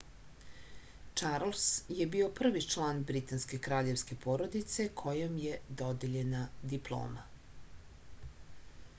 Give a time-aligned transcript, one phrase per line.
[1.19, 1.65] čarls
[1.97, 6.41] je bio prvi član britanske kraljevske porodice kojem je dodeljena
[6.73, 7.27] diploma